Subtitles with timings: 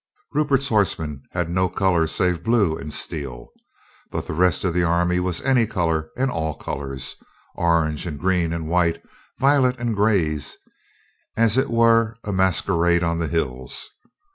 [0.33, 3.49] Rupert's horsemen had no color save blue and steel.
[4.09, 7.15] But the rest of the army was any color, and all colors—
[7.55, 8.99] orange and green and white,
[9.37, 10.39] violet and gray,
[11.37, 13.91] as it were a mas querade on the hills.